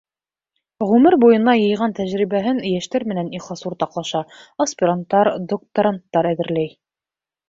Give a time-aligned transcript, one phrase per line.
[0.91, 4.21] Ғүмер буйына йыйған тәжрибәһен йәштәр менән ихлас уртаҡлаша,
[4.65, 6.73] аспиранттар, докторанттар әҙерләй.